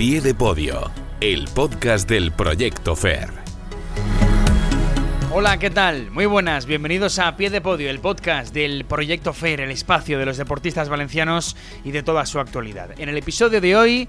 [0.00, 3.28] pie de podio, el podcast del Proyecto FER.
[5.30, 6.10] Hola, ¿qué tal?
[6.10, 10.24] Muy buenas, bienvenidos a Pie de Podio, el podcast del Proyecto FER, el espacio de
[10.24, 11.54] los deportistas valencianos
[11.84, 12.98] y de toda su actualidad.
[12.98, 14.08] En el episodio de hoy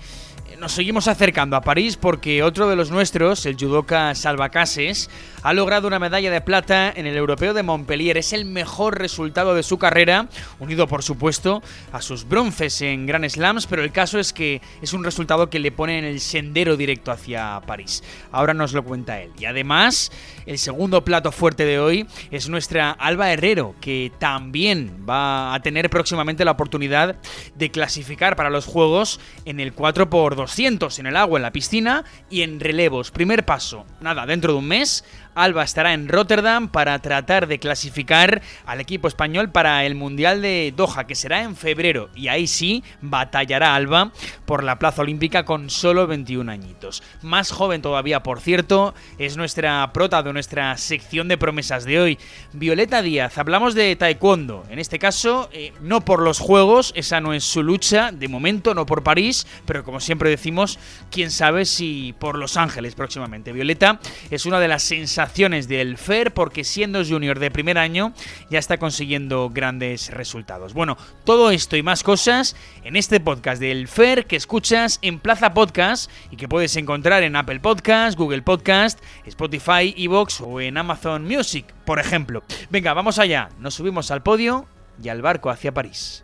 [0.61, 5.09] nos seguimos acercando a París porque otro de los nuestros, el judoka Salvacases,
[5.43, 8.17] ha logrado una medalla de plata en el Europeo de Montpellier.
[8.17, 10.27] Es el mejor resultado de su carrera,
[10.59, 14.93] unido por supuesto a sus bronces en Grand Slams, pero el caso es que es
[14.93, 18.03] un resultado que le pone en el sendero directo hacia París.
[18.31, 19.31] Ahora nos lo cuenta él.
[19.39, 20.11] Y además,
[20.45, 25.89] el segundo plato fuerte de hoy es nuestra Alba Herrero, que también va a tener
[25.89, 27.15] próximamente la oportunidad
[27.55, 32.41] de clasificar para los Juegos en el 4x2 en el agua, en la piscina y
[32.41, 33.11] en relevos.
[33.11, 38.41] Primer paso, nada, dentro de un mes Alba estará en Rotterdam para tratar de clasificar
[38.65, 42.09] al equipo español para el Mundial de Doha, que será en febrero.
[42.15, 44.11] Y ahí sí batallará Alba
[44.45, 47.01] por la plaza olímpica con solo 21 añitos.
[47.21, 52.19] Más joven todavía, por cierto, es nuestra prota de nuestra sección de promesas de hoy.
[52.51, 54.65] Violeta Díaz, hablamos de taekwondo.
[54.69, 58.73] En este caso, eh, no por los Juegos, esa no es su lucha, de momento,
[58.73, 60.77] no por París, pero como siempre decimos,
[61.09, 63.53] quién sabe si por Los Ángeles próximamente.
[63.53, 65.20] Violeta es una de las sensaciones
[65.67, 68.13] del FER porque siendo junior de primer año
[68.49, 70.73] ya está consiguiendo grandes resultados.
[70.73, 75.53] Bueno, todo esto y más cosas en este podcast del FER que escuchas en Plaza
[75.53, 81.25] Podcast y que puedes encontrar en Apple Podcast, Google Podcast, Spotify, Evox o en Amazon
[81.25, 82.43] Music, por ejemplo.
[82.69, 84.67] Venga, vamos allá, nos subimos al podio
[85.01, 86.23] y al barco hacia París.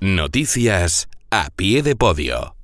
[0.00, 2.59] Noticias a pie de podio.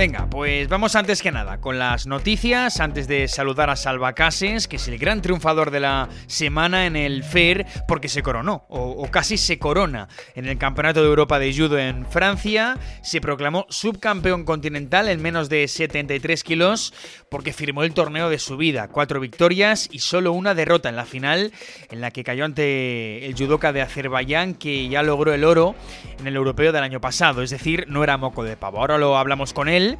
[0.00, 4.66] Venga, pues vamos antes que nada con las noticias, antes de saludar a Salva Cases,
[4.66, 9.06] que es el gran triunfador de la semana en el FAIR, porque se coronó, o,
[9.10, 14.46] casi se corona, en el Campeonato de Europa de Judo en Francia, se proclamó subcampeón
[14.46, 16.94] continental en menos de 73 kilos,
[17.30, 21.06] porque firmó el torneo de su vida, cuatro victorias y solo una derrota en la
[21.06, 21.52] final,
[21.90, 25.76] en la que cayó ante el judoka de Azerbaiyán, que ya logró el oro
[26.18, 28.80] en el europeo del año pasado, es decir, no era moco de pavo.
[28.80, 29.96] Ahora lo hablamos con él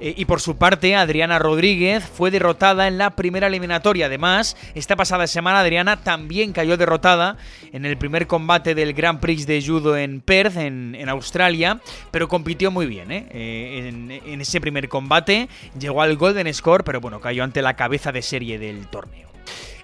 [0.00, 4.06] eh, y por su parte, Adriana Rodríguez fue derrotada en la primera eliminatoria.
[4.06, 7.36] Además, esta pasada semana Adriana también cayó derrotada
[7.72, 11.80] en el primer combate del Grand Prix de Judo en Perth, en, Australia,
[12.10, 13.12] pero compitió muy bien.
[13.12, 13.26] ¿eh?
[13.30, 15.48] Eh, en, en ese primer combate
[15.78, 16.46] llegó al Golden
[16.84, 19.28] Pero bueno, cayó ante la cabeza de serie del torneo.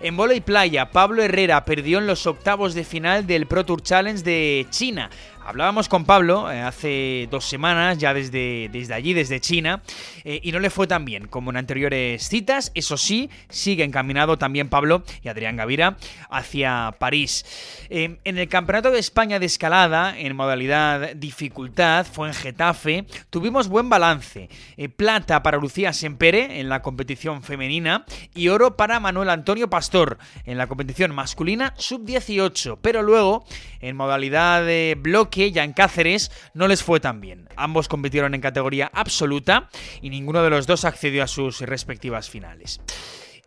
[0.01, 4.23] En y playa, Pablo Herrera perdió en los octavos de final del Pro Tour Challenge
[4.23, 5.11] de China
[5.43, 9.83] Hablábamos con Pablo eh, hace dos semanas, ya desde, desde allí, desde China,
[10.23, 12.71] eh, y no le fue tan bien como en anteriores citas.
[12.75, 15.97] Eso sí, sigue encaminado también Pablo y Adrián Gavira
[16.29, 17.87] hacia París.
[17.89, 23.69] Eh, en el Campeonato de España de Escalada, en modalidad dificultad, fue en Getafe, tuvimos
[23.69, 24.49] buen balance.
[24.97, 30.59] plata para Lucía Sempere en la competición femenina y oro para Manuel Antonio Pastor en
[30.59, 32.79] la competición masculina sub-18.
[32.83, 33.45] Pero luego,
[33.81, 37.49] en modalidad de bloque, que ya en Cáceres no les fue tan bien.
[37.57, 39.69] Ambos compitieron en categoría absoluta
[40.03, 42.81] y ninguno de los dos accedió a sus respectivas finales.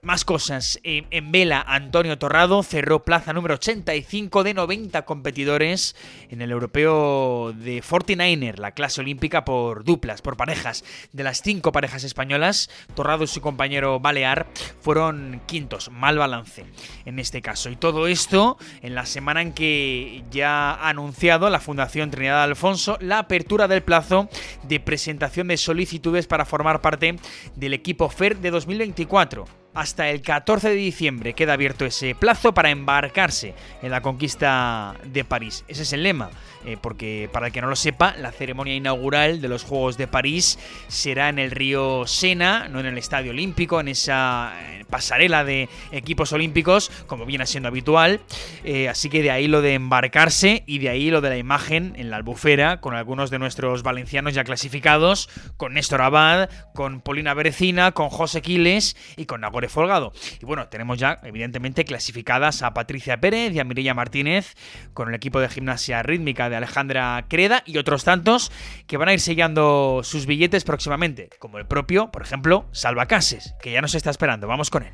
[0.03, 0.81] Más cosas.
[0.83, 5.95] Eh, en vela, Antonio Torrado cerró plaza número 85 de 90 competidores
[6.29, 10.83] en el europeo de 49er, la clase olímpica por duplas, por parejas.
[11.13, 14.45] De las cinco parejas españolas, Torrado y su compañero Balear
[14.81, 15.89] fueron quintos.
[15.89, 16.65] Mal balance
[17.05, 17.69] en este caso.
[17.69, 22.97] Y todo esto en la semana en que ya ha anunciado la Fundación Trinidad Alfonso
[22.99, 24.27] la apertura del plazo
[24.63, 27.15] de presentación de solicitudes para formar parte
[27.55, 32.69] del equipo FER de 2024 hasta el 14 de diciembre queda abierto ese plazo para
[32.69, 35.63] embarcarse en la conquista de París.
[35.67, 36.29] Ese es el lema,
[36.65, 40.07] eh, porque para el que no lo sepa, la ceremonia inaugural de los Juegos de
[40.07, 45.43] París será en el río Sena, no en el Estadio Olímpico, en esa eh, pasarela
[45.43, 48.21] de equipos olímpicos, como viene siendo habitual.
[48.63, 51.93] Eh, así que de ahí lo de embarcarse y de ahí lo de la imagen
[51.97, 57.33] en la albufera, con algunos de nuestros valencianos ya clasificados, con Néstor Abad, con Polina
[57.33, 60.13] Berecina, con José Quiles y con Nagore Folgado.
[60.41, 64.55] Y bueno, tenemos ya, evidentemente, clasificadas a Patricia Pérez y a Mirella Martínez
[64.93, 68.51] con el equipo de gimnasia rítmica de Alejandra Creda y otros tantos
[68.87, 73.55] que van a ir sellando sus billetes próximamente, como el propio, por ejemplo, Salva Cases,
[73.61, 74.47] que ya nos está esperando.
[74.47, 74.93] Vamos con él.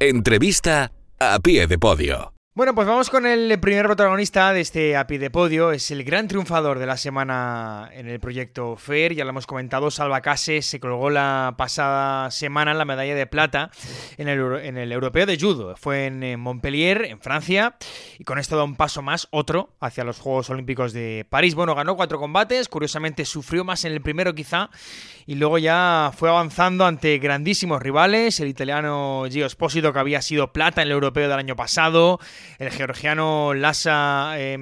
[0.00, 2.32] Entrevista a pie de podio.
[2.60, 5.72] Bueno, pues vamos con el primer protagonista de este API de podio.
[5.72, 9.14] Es el gran triunfador de la semana en el proyecto FAIR.
[9.14, 13.70] Ya lo hemos comentado, Salva Case se colgó la pasada semana la medalla de plata
[14.18, 15.74] en el, en el europeo de judo.
[15.74, 17.76] Fue en Montpellier, en Francia,
[18.18, 21.54] y con esto da un paso más, otro, hacia los Juegos Olímpicos de París.
[21.54, 24.68] Bueno, ganó cuatro combates, curiosamente sufrió más en el primero quizá,
[25.26, 28.38] y luego ya fue avanzando ante grandísimos rivales.
[28.38, 32.20] El italiano Gio Esposito, que había sido plata en el europeo del año pasado
[32.58, 34.58] el georgiano Lasa eh,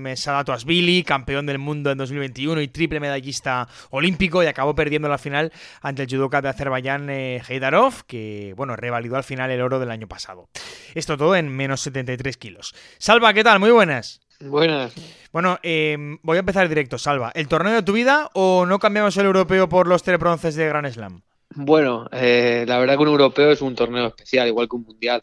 [0.49, 5.53] Asvili, campeón del mundo en 2021 y triple medallista olímpico, y acabó perdiendo la final
[5.81, 9.91] ante el judoka de Azerbaiyán eh, Heidarov, que bueno, revalidó al final el oro del
[9.91, 10.49] año pasado.
[10.95, 12.75] Esto todo en menos 73 kilos.
[12.99, 13.61] Salva, ¿qué tal?
[13.61, 14.21] Muy buenas.
[14.41, 14.95] Buenas.
[15.33, 17.33] Bueno, em, voy a empezar directo, Salva.
[17.35, 20.69] ¿El torneo de tu vida o no cambiamos el europeo por los tres bronces de
[20.69, 21.23] Grand Slam?
[21.55, 25.23] Bueno, eh, la verdad que un europeo es un torneo especial, igual que un mundial.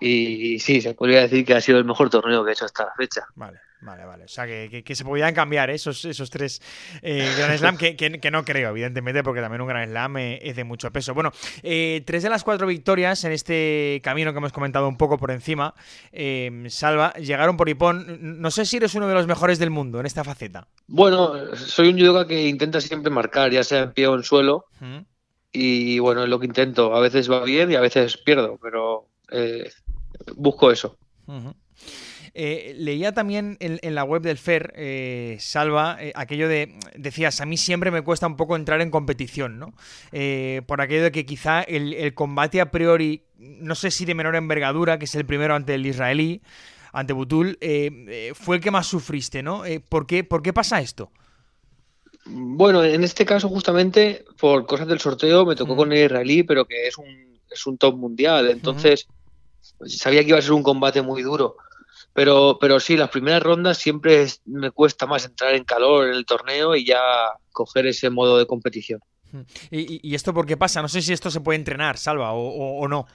[0.00, 2.84] Y, sí, se podría decir que ha sido el mejor torneo que he hecho hasta
[2.84, 3.26] la fecha.
[3.34, 3.58] Vale.
[3.84, 4.24] Vale, vale.
[4.24, 5.74] O sea, que, se podían cambiar ¿eh?
[5.74, 6.62] esos, esos tres
[7.02, 10.64] eh, Grand Slam, que, no creo, evidentemente, porque también un Grand Slam eh, es de
[10.64, 11.12] mucho peso.
[11.12, 15.30] Bueno, tres de las cuatro victorias en este camino que hemos comentado un poco por
[15.30, 15.74] encima,
[16.68, 18.40] Salva, llegaron por Ipón.
[18.40, 20.66] No sé si eres uno de los mejores del mundo en esta faceta.
[20.86, 24.64] Bueno, soy un judoka que intenta siempre marcar, ya sea en pie o en suelo.
[25.52, 26.94] Y bueno, es lo que intento.
[26.94, 29.08] A veces va bien y a veces pierdo, pero
[30.36, 30.96] busco eso.
[32.36, 37.46] Eh, leía también en, la web del FER, eh, Salva, eh, aquello de, decías, a
[37.46, 39.72] mí siempre me cuesta un poco entrar en competición, ¿no?
[40.66, 44.98] por aquello de que quizá el, combate a priori, no sé si de menor envergadura,
[44.98, 46.42] que es el primero ante el israelí,
[46.92, 47.56] ante Butul,
[48.34, 49.62] fue el que más sufriste, ¿no?
[49.88, 51.12] ¿por, qué, ¿Por qué pasa esto?
[52.26, 56.64] Bueno, en este caso justamente por cosas del sorteo me tocó con el israelí, pero
[56.64, 59.06] que es un, es un top mundial, entonces
[59.86, 61.56] sabía que iba a ser un combate muy duro.
[62.12, 66.26] Pero, pero sí, las primeras rondas siempre me cuesta más entrar en calor en el
[66.26, 67.00] torneo y ya
[67.52, 69.00] coger ese modo de competición.
[69.70, 70.80] ¿Y, esto por qué pasa?
[70.80, 73.06] No sé si esto se puede entrenar, Salva, o, no.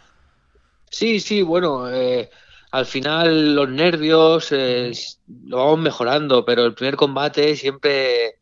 [0.89, 2.29] Sí, sí, bueno, eh,
[2.71, 4.91] al final los nervios eh,
[5.45, 8.39] lo vamos mejorando, pero el primer combate siempre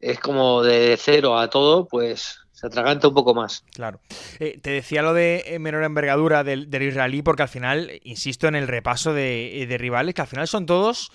[0.00, 3.64] es como de cero a todo, pues se atraganta un poco más.
[3.74, 4.00] Claro.
[4.38, 8.54] Eh, te decía lo de eh, menor envergadura del, israelí, porque al final, insisto en
[8.54, 11.12] el repaso de, eh, rivales, que al final son todos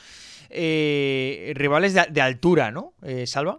[0.51, 2.93] rivales de, altura, ¿no,
[3.25, 3.57] Salva?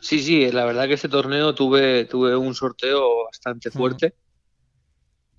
[0.00, 4.14] Sí, sí, la verdad que este torneo tuve, tuve un sorteo bastante fuerte.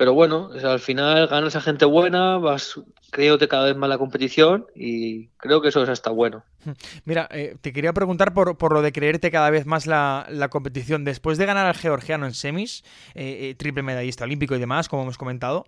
[0.02, 2.82] Pero bueno, al final ganas a gente buena, vas
[3.12, 6.44] creyéndote cada vez más la competición y creo que eso es hasta bueno.
[7.06, 11.04] Mira, eh, te quería preguntar por, por, lo de creerte cada vez más la, competición.
[11.04, 12.84] Después de ganar al georgiano en semis,
[13.14, 15.68] eh, eh, triple medallista olímpico y demás, como hemos comentado,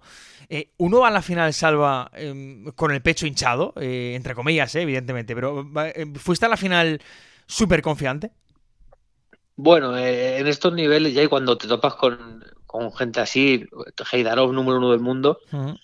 [0.78, 5.64] uno va a la final salva em, con el pecho hinchado, entre comillas, evidentemente, pero
[6.16, 7.00] ¿fuiste a la final
[7.46, 8.32] súper confiante?
[9.56, 13.68] Bueno, en estos niveles ya y cuando te topas con con gente así,
[14.12, 15.38] Heidarov número uno del mundo,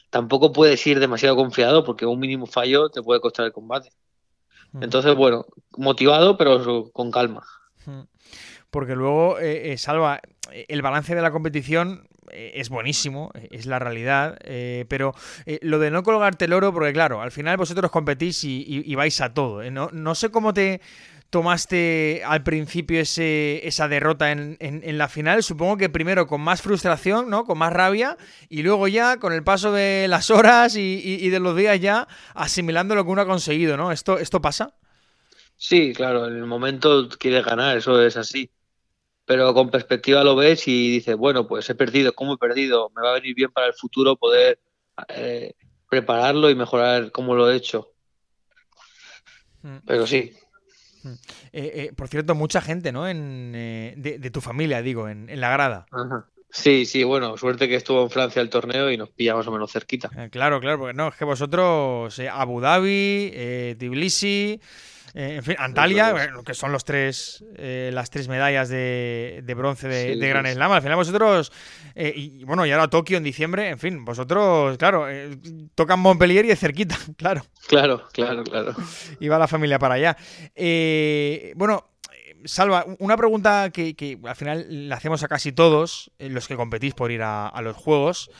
[0.09, 3.91] tampoco puedes ir demasiado confiado porque un mínimo fallo te puede costar el combate.
[4.81, 5.45] Entonces, bueno,
[5.77, 7.45] motivado pero con calma.
[8.71, 10.19] Porque luego, eh, eh, Salva,
[10.51, 14.39] el balance de la competición eh, es buenísimo, es la realidad,
[14.88, 15.13] pero
[15.62, 19.31] lo de no colgarte el oro, porque claro, al final vosotros competís y, vais a
[19.31, 19.62] todo.
[19.69, 20.81] No, no sé cómo te
[21.29, 25.43] tomaste al principio ese, esa derrota en, la final?
[25.43, 27.45] Supongo que primero con más frustración, ¿no?
[27.45, 28.17] Con más rabia
[28.50, 32.95] y luego ya con el paso de las horas y, de los días ya asimilando
[32.95, 33.91] lo que uno ha conseguido, ¿no?
[33.91, 34.75] ¿Esto, esto pasa?
[35.55, 38.50] Sí, claro, en el momento quieres ganar, eso es así.
[39.25, 42.91] Pero con perspectiva lo ves y dices, bueno, pues he perdido, ¿cómo he perdido?
[42.95, 44.59] Me va a venir bien para el futuro poder
[45.09, 45.53] eh,
[45.88, 47.93] prepararlo y mejorar cómo lo he hecho.
[49.62, 49.77] Mm.
[49.86, 50.33] Pero sí.
[51.06, 51.18] Eh,
[51.53, 53.08] eh, por cierto, mucha gente, ¿no?
[53.08, 55.86] En, eh, de, tu familia, digo, en, la grada.
[56.51, 59.51] Sí, sí, bueno, suerte que estuvo en Francia el torneo y nos pilla más o
[59.51, 60.10] menos cerquita.
[60.32, 64.60] claro, claro, porque no, es que vosotros, Abu Dhabi, Tbilisi,
[65.13, 70.16] eh, en fin, Antalya, que son los tres, eh, las tres medallas de, bronce de,
[70.16, 70.72] Gran Slam.
[70.72, 71.51] Al final vosotros,
[71.96, 75.08] eh, y bueno, y ahora Tokio en diciembre, en fin, vosotros, claro,
[75.75, 77.44] tocan Montpellier y es cerquita, claro.
[77.68, 78.75] Claro, claro, claro.
[79.20, 80.18] Y va la familia para allá.
[81.56, 81.86] bueno,
[82.46, 87.12] Salva, una pregunta que, al final le hacemos a casi todos los que competís por
[87.12, 88.32] ir a, los Juegos.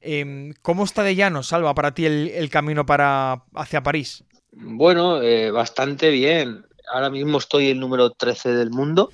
[0.00, 4.24] Em, ¿Cómo está de llano, Salva, para ti el, el camino para hacia París?
[4.52, 6.64] Bueno, eh, bastante bien.
[6.92, 9.10] Ahora mismo estoy el número 13 del mundo.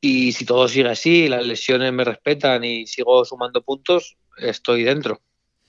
[0.00, 5.20] Y si todo sigue así, las lesiones me respetan y sigo sumando puntos, estoy dentro.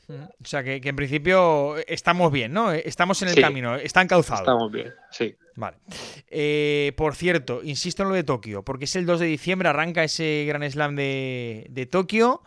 [0.10, 2.72] O sea, que, en principio estamos bien, ¿no?
[2.72, 4.40] Estamos en el camino, está encauzado.
[4.40, 5.36] Estamos bien, sí.
[5.56, 5.78] Vale.
[6.30, 10.04] Eh, por cierto, insisto en lo de Tokio, porque es el 2 de diciembre, arranca
[10.04, 12.42] ese Gran Slam de, Tokio.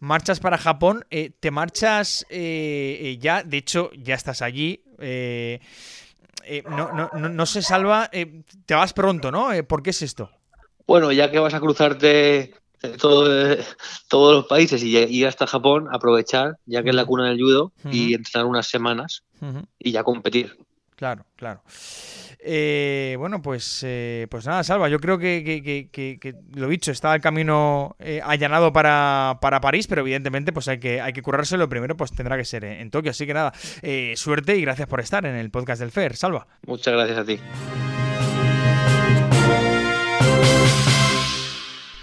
[0.00, 4.82] Marchas para Japón, eh, te marchas eh, ya, de hecho, ya estás allí.
[6.68, 9.50] no, no, no, se salva, te vas pronto, ¿no?
[9.68, 10.30] ¿Por qué es esto?
[10.86, 12.54] Bueno, ya que vas a cruzarte
[12.98, 13.56] todo,
[14.08, 17.72] todos los países y ir hasta Japón, aprovechar, ya que es la cuna del judo,
[17.90, 19.22] y entrenar unas semanas
[19.78, 20.56] y ya competir.
[21.00, 21.62] Claro, claro.
[22.40, 27.96] Eh, bueno, pues, eh, pues nada, Salva, yo creo que, lo dicho, está el camino
[27.98, 31.56] eh, allanado para, París, pero evidentemente pues hay que, hay que currarse.
[31.56, 33.12] Lo primero pues tendrá que ser en, Tokio.
[33.12, 33.54] Así que nada,
[34.14, 36.14] suerte y gracias por estar en el podcast del FER.
[36.16, 36.46] Salva.
[36.66, 37.40] Muchas gracias a ti.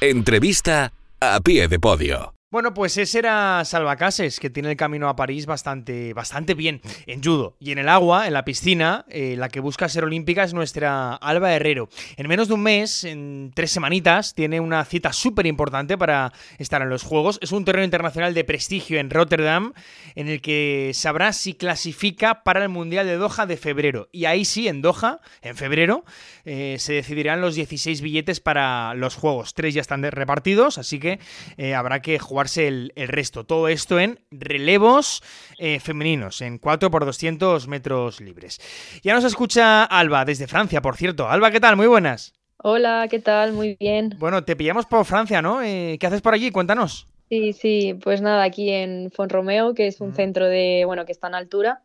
[0.01, 2.36] Entrevista a pie de podio.
[2.49, 7.21] Bueno, pues ese era Salvacases, que tiene el camino a París bastante, bastante bien en
[7.21, 7.57] judo.
[7.59, 11.15] Y en el agua, en la piscina, eh, la que busca ser olímpica es nuestra
[11.15, 11.89] Alba Herrero.
[12.15, 16.81] En menos de un mes, en tres semanitas, tiene una cita súper importante para estar
[16.81, 17.37] en los Juegos.
[17.41, 19.73] Es un torneo internacional de prestigio en Rotterdam,
[20.15, 24.07] en el que sabrá si clasifica para el Mundial de Doha de febrero.
[24.13, 26.05] Y ahí sí, en Doha, en febrero,
[26.45, 29.53] eh, se decidirán los 16 billetes para los Juegos.
[29.53, 31.19] Tres ya están repartidos, así que
[31.57, 33.45] eh, habrá que jugar jugarse el, resto.
[33.45, 35.23] Todo esto en relevos
[35.57, 38.59] eh, femeninos, en 4 por 200 metros libres.
[39.01, 41.27] Ya nos escucha Alba, desde Francia, por cierto.
[41.27, 41.75] Alba, ¿qué tal?
[41.75, 42.35] Muy buenas.
[42.57, 43.53] Hola, ¿qué tal?
[43.53, 44.15] Muy bien.
[44.19, 45.63] Bueno, te pillamos por Francia, ¿no?
[45.63, 46.51] Eh, ¿Qué haces por allí?
[46.51, 47.07] Cuéntanos.
[47.27, 51.27] Sí, sí, pues nada, aquí en Fonromeo, que es un centro de, bueno, que está
[51.29, 51.81] en altura,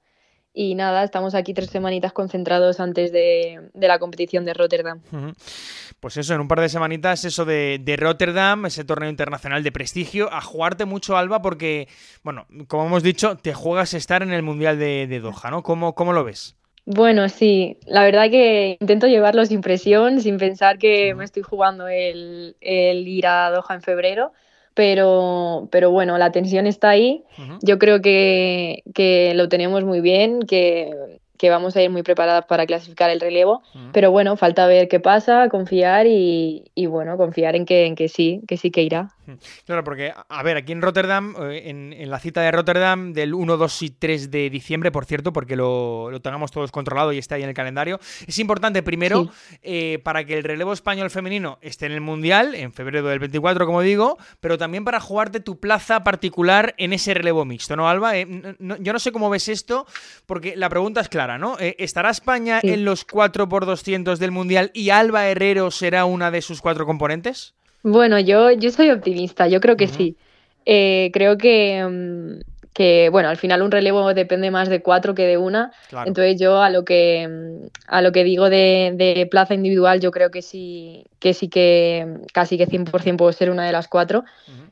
[0.55, 5.01] y nada, estamos aquí tres semanitas concentrados antes de, la competición de Rotterdam.
[6.01, 10.33] Pues eso, en un par de semanitas, eso de, Rotterdam, ese torneo internacional de prestigio,
[10.33, 11.89] a jugarte mucho, Alba, porque,
[12.23, 15.63] bueno, como hemos dicho, te juegas estar en el Mundial de, Doha, ¿no?
[15.63, 16.57] ¿Cómo, ¿Cómo lo ves?
[16.85, 21.87] Bueno, sí, la verdad que intento llevarlo sin presión, sin pensar que me estoy jugando
[21.87, 24.33] el, el ir a Doha en febrero
[24.75, 27.25] pero, pero bueno, la tensión está ahí.
[27.63, 30.91] Yo creo que, que, lo tenemos muy bien, que
[31.43, 33.63] que vamos a ir muy preparadas para clasificar el relevo,
[33.93, 38.43] pero bueno, falta ver qué pasa, confiar y, bueno, confiar en que, en que sí,
[38.47, 39.09] que sí que irá.
[39.67, 43.57] Claro, porque, a ver, aquí en Rotterdam, eh, en, la cita de Rotterdam del 1,
[43.57, 47.43] 2 y 3 de diciembre, por cierto, porque lo, tengamos todos controlado y está ahí
[47.43, 49.31] en el calendario, es importante primero
[49.63, 53.67] eh, para que el relevo español femenino esté en el Mundial, en febrero del 24,
[53.67, 58.17] como digo, pero también para jugarte tu plaza particular en ese relevo mixto, ¿no, Alba?
[58.17, 58.27] Eh,
[58.81, 59.87] yo no sé cómo ves esto,
[60.27, 61.33] porque la pregunta es clara.
[61.59, 66.31] Eh, ¿Estará España en los 4 por 200 del Mundial y Alba Herrero será una
[66.31, 67.55] de sus cuatro componentes?
[67.83, 70.17] Bueno, yo, yo soy optimista, yo creo que sí.
[70.65, 72.41] Eh, creo que, mm,
[72.73, 75.73] que, bueno, al final un relevo depende más de cuatro que de una.
[76.07, 80.31] Entonces yo a lo que, mm, a lo que digo de, plaza individual, yo creo
[80.31, 84.25] que sí que, sí que mm, casi que 100% puedo ser una de las cuatro.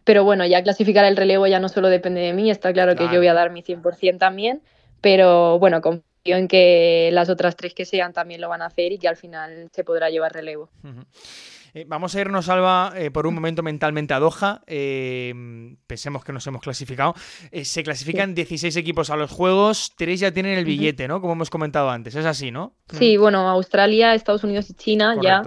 [0.05, 3.05] Pero bueno, ya clasificar el relevo ya no solo depende de mí, está claro, que
[3.05, 4.63] yo voy a dar mi 100% también.
[5.01, 8.93] Pero bueno, con en que las otras tres que sean también lo van a hacer
[8.93, 10.69] y que al final se podrá llevar relevo.
[11.75, 14.63] Eh, vamos a irnos, Alba, eh, por un momento mentalmente a Doha.
[14.67, 15.33] Eh,
[15.87, 17.15] pensemos que nos hemos clasificado.
[17.63, 21.21] se clasifican 16 equipos a los Juegos, tres ya tienen el billete, ¿no?
[21.21, 22.15] Como hemos comentado antes.
[22.15, 22.75] Es así, ¿no?
[22.93, 25.43] Sí, bueno, Australia, Estados Unidos y China ya.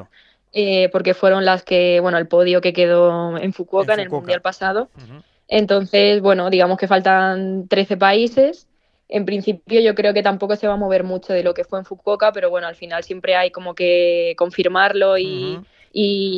[0.91, 4.89] porque fueron las que, bueno, el podio que quedó en Fukuoka en, el Mundial pasado.
[5.47, 8.67] Entonces, bueno, digamos que faltan 13 países
[9.09, 11.77] en principio yo creo que tampoco se va a mover mucho de lo que fue
[11.77, 15.59] en Fukuoka, pero bueno, al final siempre hay como que confirmarlo y,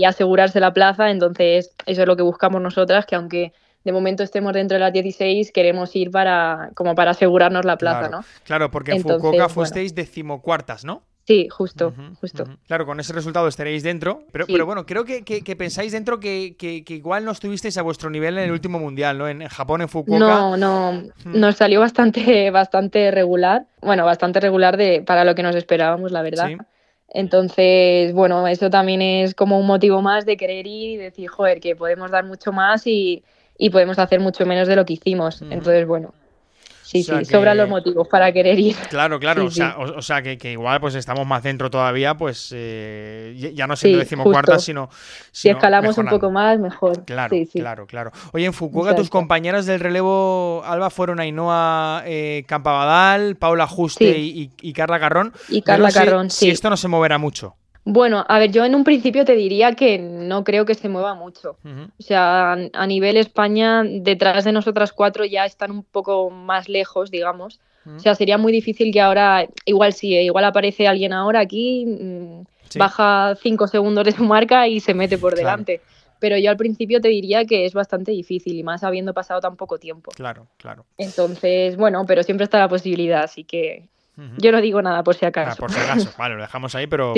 [0.05, 4.51] asegurarse la plaza, entonces eso es lo que buscamos nosotras, que aunque de momento estemos
[4.53, 8.25] dentro de las 16, queremos ir para como para asegurarnos la plaza, ¿no?
[8.43, 11.03] Claro, porque en Fukuoka fuisteis decimocuartas, ¿no?
[11.27, 12.43] Sí, justo, justo.
[12.67, 16.55] Claro, con ese resultado estaréis dentro, pero, pero bueno, creo que, pensáis dentro que,
[16.87, 19.27] igual no estuvisteis a vuestro nivel en el último mundial, ¿no?
[19.27, 20.19] En, Japón, en Fukuoka.
[20.19, 25.55] No, no, nos salió bastante, bastante regular, bueno, bastante regular de, para lo que nos
[25.55, 26.51] esperábamos, la verdad.
[27.15, 31.61] Entonces, bueno, eso también es como un motivo más de querer ir y decir, joder,
[31.61, 33.23] que podemos dar mucho más y,
[33.71, 35.41] podemos hacer mucho menos de lo que hicimos.
[35.41, 36.13] Entonces, bueno,
[36.85, 38.75] Sí, sí, sobran los motivos para querer ir.
[38.89, 43.51] Claro, claro, o, sea, o, sea, que, igual pues estamos más dentro todavía, pues eh,
[43.55, 44.89] ya no siendo decimocuarta, sino,
[45.31, 47.03] Si escalamos un poco más, mejor.
[47.05, 48.11] Claro, claro, claro.
[48.33, 54.73] Oye, en Fukuoka tus compañeras del relevo, Alba, fueron Ainhoa eh, Campabadal, Paula Juste y,
[54.73, 55.33] Carla Carrón.
[55.49, 56.45] Y Carla Carrón, sí.
[56.45, 57.55] Si esto no se moverá mucho.
[57.87, 61.13] Bueno, a ver, yo en un principio te diría que no creo que se mueva
[61.13, 61.57] mucho.
[61.63, 67.11] O sea, a nivel España, detrás de nosotras cuatro ya están un poco más lejos,
[67.11, 67.59] digamos.
[67.85, 72.41] O sea, sería muy difícil que ahora, igual sí, igual aparece alguien ahora aquí, mm,
[72.79, 75.81] baja cinco segundos de su marca y se mete por delante.
[76.19, 79.57] Pero yo al principio te diría que es bastante difícil y más habiendo pasado tan
[79.57, 80.09] poco tiempo.
[80.15, 80.85] Claro, claro.
[80.97, 83.89] Entonces, bueno, pero siempre está la posibilidad, así que
[84.37, 85.57] yo no digo nada por si acaso.
[85.57, 87.13] por si acaso, vale, lo dejamos ahí, pero,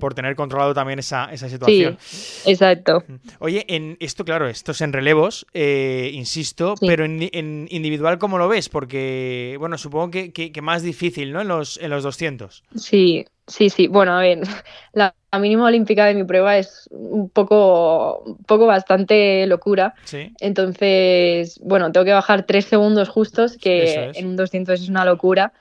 [0.00, 1.96] por tener controlado también esa, situación.
[2.00, 3.04] Sí, exacto.
[3.40, 8.48] Oye, en esto, claro, esto es en relevos, eh, insisto, pero en, individual, ¿cómo lo
[8.48, 8.68] ves?
[8.68, 11.40] Porque, bueno, supongo que, que, más difícil, ¿no?
[11.40, 12.64] En los, en los 200.
[12.76, 13.88] Sí, sí, sí.
[13.88, 14.40] Bueno, a ver,
[14.92, 19.94] la, mínima olímpica de mi prueba es un poco, un poco bastante locura.
[20.04, 20.32] Sí.
[20.40, 25.52] Entonces, bueno, tengo que bajar tres segundos justos, que en un 200 es una locura.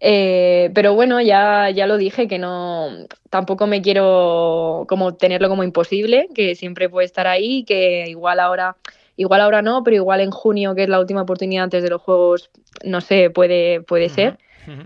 [0.00, 2.90] Eh, pero bueno, ya, ya lo dije, que no,
[3.30, 8.76] tampoco me quiero como tenerlo como imposible, que siempre puede estar ahí, que igual ahora,
[9.16, 12.02] igual ahora no, pero igual en junio, que es la última oportunidad antes de los
[12.02, 12.50] Juegos,
[12.84, 14.38] no sé, puede, puede ser.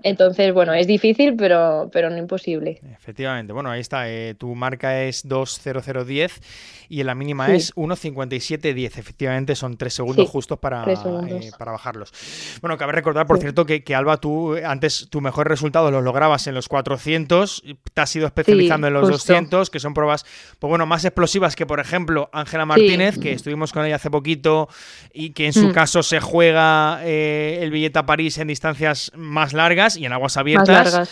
[0.02, 2.80] Entonces, bueno, es difícil, pero, pero no imposible.
[2.92, 3.52] Efectivamente.
[3.52, 4.08] Bueno, ahí está.
[4.08, 6.32] Eh, tu marca es 2.0010
[6.88, 8.98] y la mínima es 1.5710.
[8.98, 12.12] Efectivamente, son tres segundos justos para, eh, para bajarlos.
[12.60, 16.46] Bueno, cabe recordar, por cierto, que, que, Alba, tú antes tu mejor resultado los lograbas
[16.46, 17.62] en los 400,
[17.94, 20.24] te has ido especializando en los 200, que son pruebas,
[20.58, 24.68] pues bueno, más explosivas que, por ejemplo, Ángela Martínez, que estuvimos con ella hace poquito
[25.12, 25.72] y que en su mm.
[25.72, 30.36] caso se juega eh, el billete a París en distancias más largas y en aguas
[30.36, 31.10] abiertas.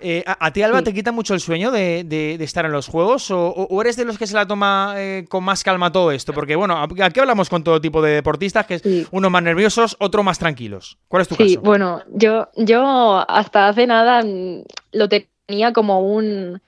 [0.00, 3.30] Eh, ¿a, ti, Alba, te quita mucho el sueño de, estar en los juegos?
[3.30, 6.32] ¿O, eres de los que se la toma eh, con más calma todo esto?
[6.32, 10.24] Porque, bueno, aquí hablamos con todo tipo de deportistas, que es unos más nerviosos, otros
[10.24, 10.98] más tranquilos.
[11.08, 11.48] ¿Cuál es tu caso?
[11.48, 16.60] Sí, bueno, yo, yo hasta hace nada mm, lo tenía como un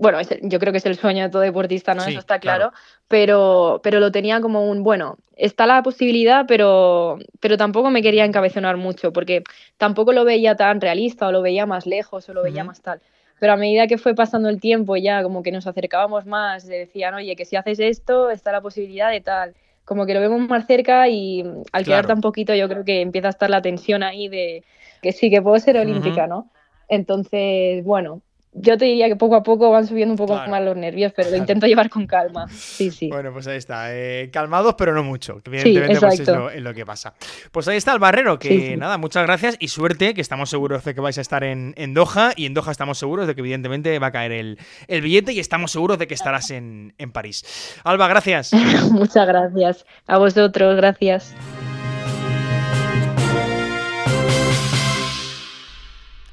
[0.00, 2.02] bueno, yo creo que es el sueño de todo deportista, ¿no?
[2.02, 2.72] Eso está claro,
[3.06, 8.24] Pero, pero lo tenía como un, bueno, está la posibilidad, pero, pero tampoco me quería
[8.24, 9.44] encabezonar mucho, porque
[9.76, 13.02] tampoco lo veía tan realista, o lo veía más lejos, o lo veía más tal.
[13.40, 17.12] Pero a medida que fue pasando el tiempo, ya como que nos acercábamos más, decían,
[17.12, 19.54] oye, que si haces esto, está la posibilidad de tal.
[19.84, 23.28] Como que lo vemos más cerca y al quedar tan poquito, yo creo que empieza
[23.28, 24.64] a estar la tensión ahí de
[25.02, 26.50] que sí, que puedo ser olímpica, ¿no?
[26.88, 30.76] Entonces, bueno, yo te diría que poco a poco van subiendo un poco más los
[30.76, 32.48] nervios, pero lo intento llevar con calma.
[32.48, 33.08] Sí, sí.
[33.08, 33.94] Bueno, pues ahí está.
[33.94, 35.40] Eh, calmados, pero no mucho.
[35.44, 37.14] Evidentemente, pues es lo, que pasa.
[37.52, 40.94] Pues ahí está el barrero, que nada, muchas gracias y suerte, que estamos seguros de
[40.94, 44.08] que vais a estar en, Doha y en Doha estamos seguros de que evidentemente va
[44.08, 44.58] a caer el,
[44.88, 47.44] billete y estamos seguros de que estarás en, en París.
[47.84, 48.52] Alba, gracias.
[48.90, 49.86] muchas gracias.
[50.06, 51.34] A vosotros, gracias.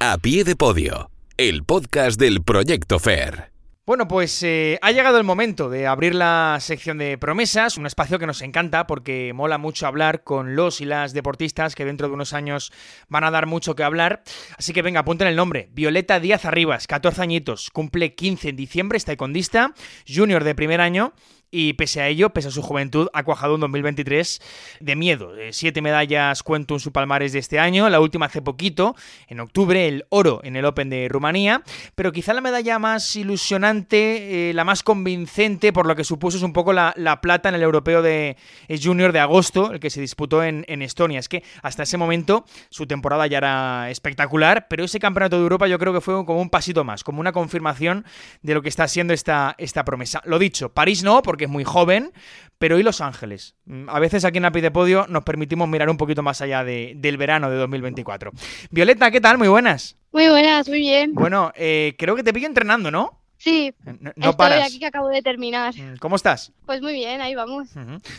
[0.00, 3.52] A pie de podio el podcast del Proyecto FAIR.
[3.86, 8.18] Bueno, pues eh, ha llegado el momento de abrir la sección de promesas, un espacio
[8.18, 12.14] que nos encanta porque mola mucho hablar con los y las deportistas que dentro de
[12.14, 12.72] unos años
[13.08, 14.24] van a dar mucho que hablar.
[14.58, 15.68] Así que venga, apunten el nombre.
[15.72, 19.74] Violeta Díaz Arribas, 14 añitos, cumple 15 en diciembre, está taekwondista,
[20.08, 21.14] junior de primer año
[21.50, 24.40] y pese a ello, pese a su juventud, ha cuajado un 2023
[24.80, 25.36] de miedo.
[25.36, 28.94] Eh, siete medallas cuento en su palmarés de este año, la última hace poquito,
[29.28, 31.62] en octubre, el oro en el Open de Rumanía,
[31.94, 36.42] pero quizá la medalla más ilusionante, eh, la más convincente, por lo que supuso es
[36.42, 38.36] un poco la, plata en el europeo de
[38.68, 41.18] eh, Junior de agosto, el que se disputó en, Estonia.
[41.18, 45.66] Es que hasta ese momento su temporada ya era espectacular, pero ese campeonato de Europa
[45.66, 48.04] yo creo que fue como un pasito más, como una confirmación
[48.42, 50.22] de lo que está siendo esta, esta promesa.
[50.24, 52.12] Lo dicho, París no, porque que es muy joven,
[52.58, 53.54] pero ¿y Los Ángeles?
[53.64, 56.64] Mm, a veces aquí en Api de Podio nos permitimos mirar un poquito más allá
[56.64, 58.32] del verano de 2024.
[58.70, 59.38] Violeta, ¿qué tal?
[59.38, 59.96] Muy buenas.
[60.12, 61.14] Muy buenas, muy bien.
[61.14, 63.17] Bueno, eh, creo que te pillo entrenando, ¿no?
[63.38, 65.72] Sí, eh, no, estoy aquí que acabo de terminar.
[65.74, 66.52] Mm, ¿Cómo estás?
[66.66, 67.68] Pues muy bien, ahí vamos.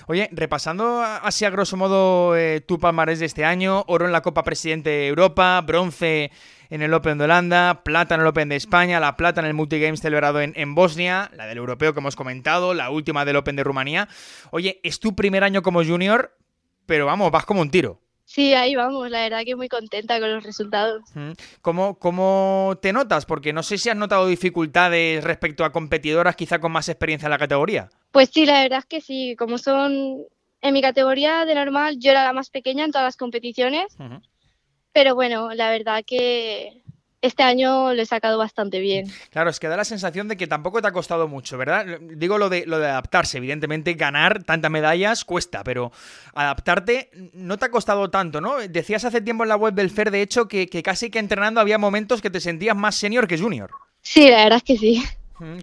[0.08, 4.22] Oye, repasando así a grosso modo eh, tu palmarés de este año, oro en la
[4.22, 6.32] Copa Presidente de Europa, bronce
[6.70, 9.54] en el Open de Holanda, plata en el Open de España, la plata en el
[9.54, 13.58] Multigames celebrado en, en Bosnia, la del europeo que hemos comentado, la última del Open
[13.58, 14.08] de Rumanía.
[14.52, 16.38] Oye, es tu primer año como junior,
[16.86, 18.00] pero vamos, vas como un tiro.
[18.30, 21.02] Sí, ahí vamos, la verdad que muy contenta con los resultados.
[21.64, 23.26] ¿Cómo, ¿Cómo, te notas?
[23.26, 27.32] Porque no sé si has notado dificultades respecto a competidoras quizá con más experiencia en
[27.32, 27.90] la categoría.
[28.12, 30.20] Pues sí, la verdad es que sí, como son
[30.62, 33.98] en mi categoría de normal, yo era la más pequeña en todas las competiciones,
[34.94, 36.84] pero bueno, la verdad que
[37.22, 39.08] este año lo he sacado bastante bien.
[39.32, 42.00] Claro, es que da la sensación de que tampoco te ha costado mucho, ¿verdad?
[42.00, 45.92] Digo lo de, lo de adaptarse, evidentemente ganar tantas medallas cuesta, pero
[46.34, 48.58] adaptarte no te ha costado tanto, ¿no?
[48.60, 51.78] Decías hace tiempo en la web del FER, de hecho, que, casi que entrenando había
[51.78, 53.72] momentos que te sentías más senior que junior.
[54.02, 55.04] Sí, la verdad es que sí.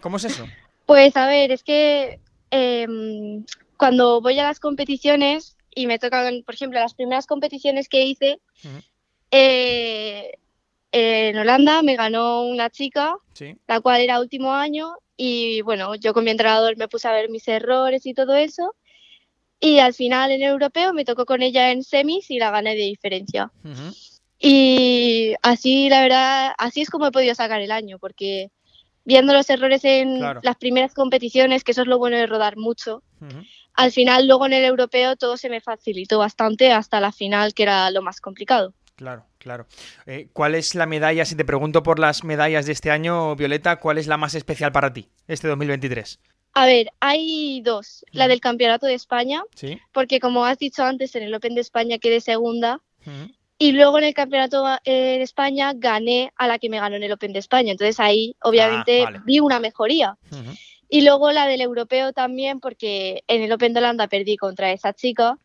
[0.02, 0.46] ¿Cómo es eso?
[0.84, 3.44] Pues a ver, es que em,
[3.76, 8.40] cuando voy a las competiciones y me tocan, por ejemplo, las primeras competiciones que hice,
[9.30, 10.38] eh,
[10.98, 13.16] en Holanda me ganó una chica,
[13.66, 17.28] la cual era último año, y bueno, yo con mi entrenador me puse a ver
[17.28, 18.74] mis errores y todo eso.
[19.60, 22.70] Y al final en el europeo me tocó con ella en semis y la gané
[22.70, 23.50] de diferencia.
[24.38, 28.50] Y así, la verdad, así es como he podido sacar el año, porque
[29.04, 33.02] viendo los errores en las primeras competiciones, que eso es lo bueno de rodar mucho,
[33.74, 37.64] al final luego en el europeo todo se me facilitó bastante hasta la final, que
[37.64, 38.72] era lo más complicado.
[38.96, 39.66] Claro, claro.
[40.06, 43.76] Eh, ¿Cuál es la medalla, si te pregunto por las medallas de este año, Violeta,
[43.76, 46.18] cuál es la más especial para ti, este 2023?
[46.54, 48.06] A ver, hay dos.
[48.12, 49.78] La del Campeonato de España, ¿Sí?
[49.92, 52.80] porque como has dicho antes, en el Open de España quedé segunda.
[53.58, 57.12] Y luego en el Campeonato de España gané a la que me ganó en el
[57.12, 57.72] Open de España.
[57.72, 60.16] Entonces ahí, obviamente, ah, vi una mejoría.
[60.88, 64.94] Y luego la del Europeo también, porque en el Open de Holanda perdí contra esa
[64.94, 65.38] chica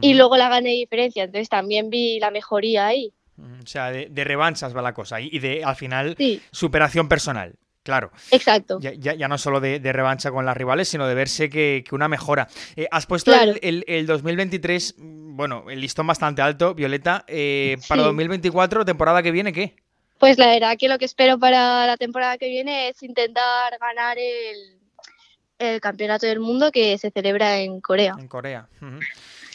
[0.00, 1.24] y luego la gané de diferencia.
[1.24, 3.12] Entonces también vi la mejoría ahí.
[3.38, 6.16] O sea, de, revanchas va la cosa y de, al final,
[6.50, 7.54] superación personal.
[7.88, 8.10] Claro.
[8.32, 8.78] Exacto.
[8.80, 12.48] Ya, no solo de, revancha con las rivales, sino de verse que, una mejora.
[12.76, 17.24] Eh, has puesto el, 2023, bueno, el listón bastante alto, Violeta.
[17.26, 19.74] Eh, para 2024, temporada que viene, ¿qué?
[20.18, 24.18] Pues la verdad que lo que espero para la temporada que viene es intentar ganar
[24.18, 28.14] el, campeonato del mundo que se celebra en Corea.
[28.18, 28.68] En Corea.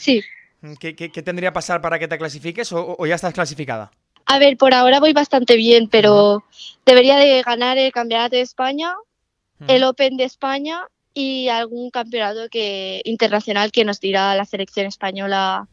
[0.03, 0.21] Sí.
[0.79, 3.91] ¿Qué, tendría que pasar para que te clasifiques o ya estás clasificada?
[4.25, 6.43] A ver, por ahora voy bastante bien, pero
[6.85, 8.95] debería de ganar el Campeonato de España,
[9.67, 15.67] el Open de España y algún campeonato que internacional que nos dirá la selección española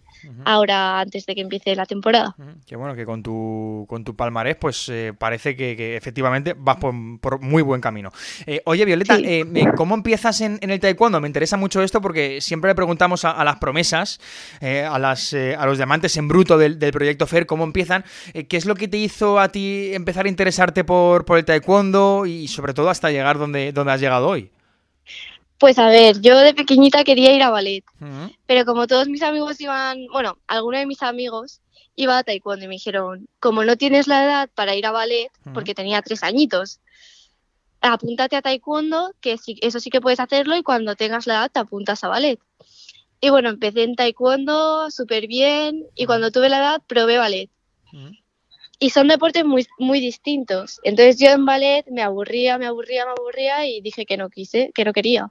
[0.45, 2.35] ahora antes de que empiece la temporada.
[2.67, 7.41] Qué bueno que con tu, con tu palmarés pues eh, parece que, efectivamente vas por,
[7.41, 8.11] muy buen camino.
[8.47, 9.45] Eh, oye Violeta, eh,
[9.77, 11.21] ¿cómo empiezas en, el taekwondo?
[11.21, 14.21] Me interesa mucho esto porque siempre le preguntamos a, las promesas,
[14.61, 18.05] a, las, a los diamantes en bruto del, proyecto FER, cómo empiezan.
[18.33, 22.27] ¿Qué es lo que te hizo a ti empezar a interesarte por, por el taekwondo
[22.27, 24.51] y sobre todo hasta llegar donde, donde has llegado hoy?
[25.61, 27.85] Pues a ver, yo de pequeñita quería ir a ballet,
[28.47, 31.61] pero como todos mis amigos iban, bueno, alguno de mis amigos
[31.97, 35.31] iba a taekwondo y me dijeron, como no tienes la edad para ir a ballet,
[35.53, 36.81] porque tenía tres añitos,
[37.83, 41.51] apúntate a taekwondo, que sí, eso sí que puedes hacerlo y cuando tengas la edad
[41.53, 42.41] te apuntas a ballet.
[43.21, 47.51] Y bueno, empecé en taekwondo súper bien y cuando tuve la edad probé ballet
[48.81, 50.81] y son deportes muy, muy distintos.
[50.83, 54.73] Entonces yo en ballet me aburría, me aburría, me aburría y dije que no quise,
[54.75, 55.31] que no quería.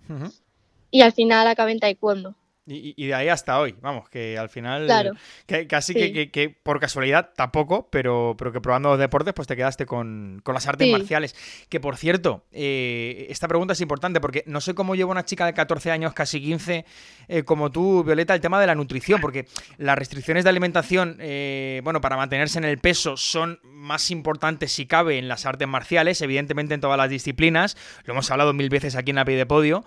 [0.92, 2.36] Y al final acabé en taekwondo.
[2.72, 5.14] Y, de ahí hasta hoy, vamos, que al final, claro.
[5.48, 10.44] que, casi que, por casualidad tampoco, pero, pero que probando deportes, pues te quedaste con,
[10.46, 11.36] las artes marciales.
[11.68, 15.48] Que por cierto, eh, esta pregunta es importante porque no sé cómo lleva una chica
[15.48, 16.86] de 14 años, casi 15,
[17.28, 21.82] eh, como tú, Violeta, el tema de la nutrición, porque las restricciones de alimentación, eh,
[21.84, 26.22] bueno, para mantenerse en el peso son más importantes si cabe en las artes marciales,
[26.22, 29.48] evidentemente en todas las disciplinas, lo hemos hablado mil veces aquí en la pie de
[29.48, 29.84] podio,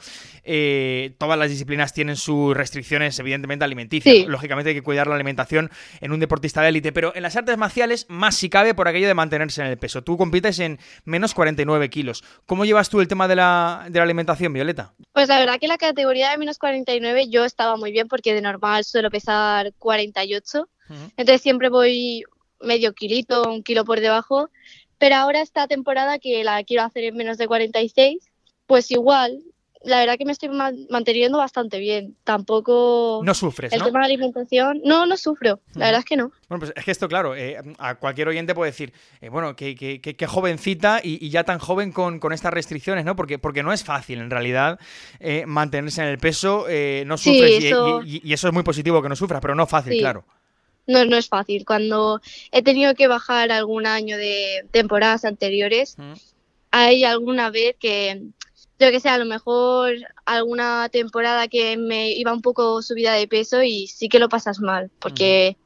[1.18, 4.27] todas las disciplinas tienen su restricción restricciones, evidentemente, alimenticias.
[4.27, 7.59] Lógicamente hay que cuidar la alimentación en un deportista de élite, pero en las artes
[7.59, 10.03] marciales más si cabe por aquello de mantenerse en el peso.
[10.03, 12.25] Tú compites en menos 49 kilos.
[12.47, 14.95] ¿Cómo llevas tú el tema de la, de la alimentación, Violeta?
[15.13, 18.41] Pues la verdad que la categoría de menos 49 yo estaba muy bien porque de
[18.41, 20.69] normal suelo pesar 48.
[21.17, 22.25] Entonces siempre voy
[22.61, 24.51] medio kilito, un kilo por debajo.
[24.97, 28.31] Pero ahora esta temporada que la quiero hacer en menos de 46,
[28.67, 29.43] pues igual,
[29.85, 32.16] la verdad que me estoy manteniendo bastante bien.
[32.25, 33.21] Tampoco.
[33.25, 33.73] No sufres.
[33.73, 34.81] El tema de alimentación.
[34.85, 35.61] No, no sufro.
[35.75, 36.33] La verdad es que no.
[36.49, 39.75] Bueno, pues es que esto, claro, eh, a cualquier oyente puede decir, eh, bueno, que,
[39.75, 43.16] que, jovencita y, ya tan joven con, estas restricciones, ¿no?
[43.16, 44.79] Porque, porque no es fácil, en realidad,
[45.21, 46.66] eh, mantenerse en el peso.
[47.07, 47.64] no sufres
[48.05, 50.25] Y, eso es muy positivo que no sufras, pero no fácil, claro.
[50.87, 51.64] No, no es fácil.
[51.64, 55.97] Cuando he tenido que bajar algún año de temporadas anteriores,
[56.71, 58.21] hay alguna vez que
[58.83, 63.29] yo que sé, a lo mejor alguna temporada que me iba un poco subida de
[63.29, 65.57] peso y sí que lo pasas mal, porque,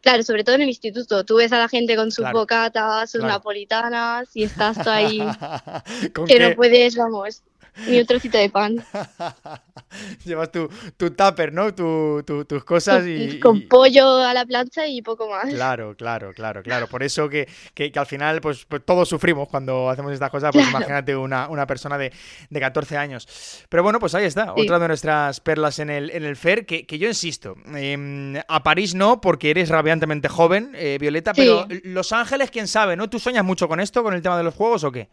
[0.00, 3.22] claro, sobre todo en el instituto, tú ves a la gente con sus bocatas, sus
[3.22, 5.20] napolitanas y estás tú ahí
[6.26, 7.42] que no puedes, vamos,
[7.88, 8.84] un trocito de pan.
[10.24, 11.74] Llevas tu, tu tupper, ¿no?
[11.74, 13.40] tus cosas y...
[13.40, 15.52] Con pollo a la plancha y poco más.
[15.52, 16.86] Claro, claro, claro, claro.
[16.86, 17.48] Por eso que,
[17.94, 20.52] al final pues, pues, todos sufrimos cuando hacemos estas cosas.
[20.52, 22.12] Pues imagínate una, persona de,
[22.50, 23.26] 14 años.
[23.68, 24.52] Pero bueno, pues ahí está.
[24.54, 28.94] Otra de nuestras perlas en el, en el FER, que, yo insisto, em, a París
[28.94, 33.08] no, porque eres rabiantemente joven, eh, Violeta, pero Los Ángeles, quién sabe, ¿no?
[33.08, 35.08] ¿Tú sueñas mucho con esto, con el tema de los juegos o qué?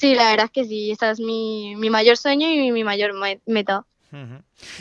[0.00, 3.12] Sí, la verdad es que sí, esta es mi, mi mayor sueño y mi mayor
[3.46, 3.86] meta.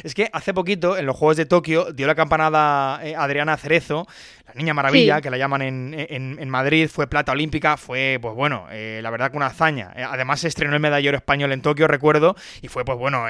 [0.04, 4.08] Es que hace poquito, en los Juegos de Tokio, dio la campanada eh, Adriana Cerezo,
[4.48, 9.02] la Niña Maravilla, que la llaman en, Madrid, fue plata olímpica, fue, pues bueno, eh,
[9.04, 9.94] la verdad que una hazaña.
[9.96, 13.26] Eh, además se estrenó el medallero español en Tokio, recuerdo, y fue, pues bueno,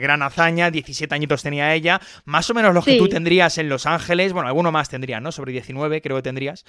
[0.00, 3.84] gran hazaña, 17 añitos tenía ella, más o menos los que tú tendrías en Los
[3.84, 5.30] Ángeles, bueno, alguno más tendrías, ¿no?
[5.30, 6.64] Sobre 19 creo que tendrías,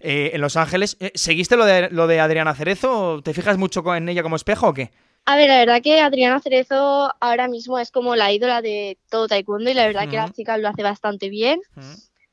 [0.00, 0.96] en Los Ángeles.
[1.14, 3.22] ¿Seguiste lo de, lo de Adriana Cerezo?
[3.22, 4.90] ¿Te fijas mucho en ella como espejo o qué?
[5.28, 9.26] A ver, la verdad que Adriana Cerezo ahora mismo es como la ídola de todo
[9.26, 11.60] taekwondo y la verdad que la chica lo hace bastante bien.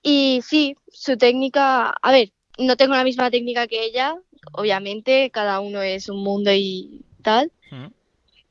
[0.03, 4.15] Y sí, su técnica, a ver, no tengo la misma técnica que ella,
[4.51, 7.51] obviamente, cada uno es un mundo y tal,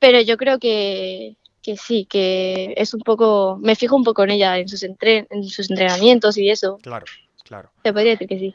[0.00, 4.33] pero yo creo que, que, sí, que es un poco, me fijo un poco en
[4.33, 6.78] ella, en sus, en sus entrenamientos y eso.
[6.83, 7.07] Claro,
[7.44, 7.70] claro.
[7.85, 8.55] Se podría decir que sí.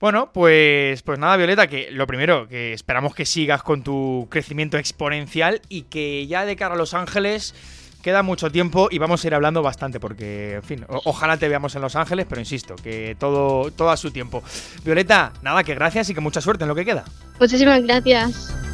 [0.00, 4.78] Bueno, pues, pues nada, Violeta, que lo primero, que esperamos que sigas con tu crecimiento
[4.78, 7.54] exponencial y que ya de cara a Los Ángeles
[8.02, 11.74] queda mucho tiempo y vamos a ir hablando bastante porque, en fin, ojalá te veamos
[11.74, 14.42] en Los Ángeles, pero insisto, que todo, todo a su tiempo.
[14.84, 17.04] Violeta, nada, que gracias y que mucha suerte en lo que queda.
[17.38, 18.69] Muchísimas gracias.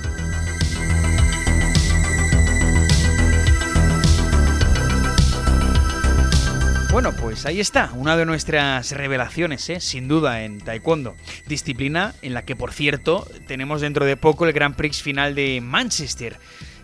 [6.96, 9.80] Bueno, pues ahí está, una de nuestras revelaciones, ¿eh?
[9.80, 11.14] sin duda, en Taekwondo.
[11.46, 15.60] Disciplina en la que, por cierto, tenemos dentro de poco el Grand Prix final de
[15.60, 16.38] Manchester.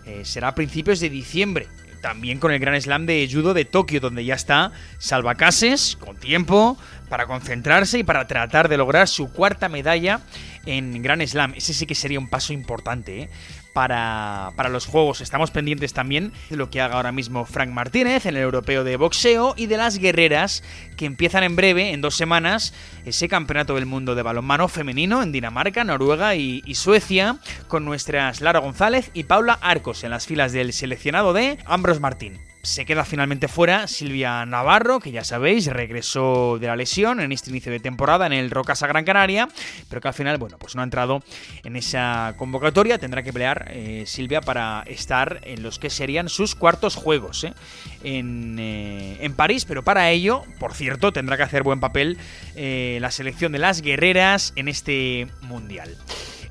[0.05, 1.67] Eh, será a principios de diciembre.
[1.99, 6.77] También con el Gran Slam de Judo de Tokio, donde ya está Salvacases, con tiempo,
[7.09, 10.19] para concentrarse y para tratar de lograr su cuarta medalla
[10.67, 11.55] en Gran Slam.
[11.55, 13.29] Ese sí que sería un paso importante, ¿eh?
[13.73, 15.21] Para, los juegos.
[15.21, 18.95] Estamos pendientes también de lo que haga ahora mismo Frank Martínez en el europeo de
[18.95, 20.63] boxeo y de las guerreras
[20.95, 22.73] que empiezan en breve, en dos semanas,
[23.05, 28.41] ese campeonato del mundo de balonmano femenino en Dinamarca, Noruega y, y Suecia, con nuestras
[28.41, 32.52] Lara González y Paula Arcos en las filas del seleccionado de Ambros Martín.
[32.65, 37.49] Se queda finalmente fuera Silvia Navarro, que ya sabéis, regresó de la lesión en este
[37.49, 39.49] inicio de temporada en el Rocasa Gran Canaria,
[39.89, 41.21] pero que al final, bueno, pues no ha entrado
[41.65, 42.97] en esa convocatoria.
[42.97, 47.53] Tendrá que pelear eh, Silvia para estar en los que serían sus cuartos juegos eh,
[48.05, 52.17] en, eh, en, París, pero para ello, por cierto, tendrá que hacer buen papel
[52.55, 55.97] la selección de las guerreras en este mundial.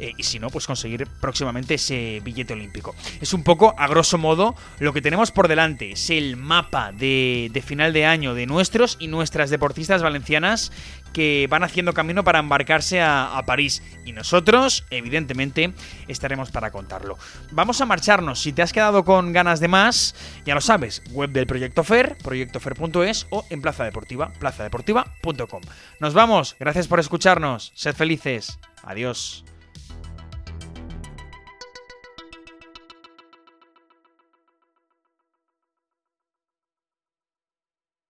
[0.02, 2.92] Eh, y si no, pues conseguir próximamente ese billete olímpico.
[3.20, 5.92] Es un poco, a grosso modo, lo que tenemos por delante.
[5.92, 10.72] Es el mapa de, final de año de nuestros y nuestras deportistas valencianas
[11.12, 13.80] que van haciendo camino para embarcarse a, París.
[14.04, 15.72] Y nosotros, evidentemente,
[16.08, 17.16] estaremos para contarlo.
[17.52, 18.40] Vamos a marcharnos.
[18.40, 22.18] Si te has quedado con ganas de más, ya lo sabes, web del Proyecto FER,
[22.18, 25.62] proyectofer.es o en Plaza Deportiva, plazadeportiva.com.
[26.00, 26.56] Nos vamos.
[26.58, 27.70] Gracias por escucharnos.
[27.76, 28.58] Sed felices.
[28.82, 29.44] Adiós.